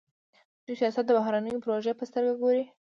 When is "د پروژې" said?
1.61-1.93